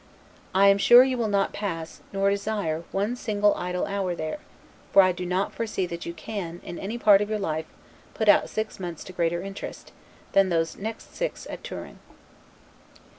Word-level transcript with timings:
I 0.55 0.65
am 0.69 0.79
sure 0.79 1.03
you 1.03 1.15
will 1.15 1.27
not 1.27 1.53
pass, 1.53 2.01
nor 2.11 2.31
desire, 2.31 2.83
one 2.91 3.15
single 3.15 3.53
idle 3.53 3.85
hour 3.85 4.15
there: 4.15 4.39
for 4.91 5.03
I 5.03 5.11
do 5.11 5.27
not 5.27 5.53
foresee 5.53 5.85
that 5.85 6.07
you 6.07 6.13
can, 6.15 6.59
in 6.63 6.79
any 6.79 6.97
part 6.97 7.21
of 7.21 7.29
your 7.29 7.37
life, 7.37 7.67
put 8.15 8.27
out 8.27 8.49
six 8.49 8.79
months 8.79 9.03
to 9.03 9.13
greater 9.13 9.43
interest, 9.43 9.91
than 10.33 10.49
those 10.49 10.75
next 10.75 11.15
six 11.15 11.45
at 11.51 11.63
Turin. 11.63 11.99